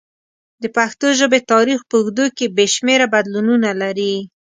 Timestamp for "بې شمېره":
2.55-3.07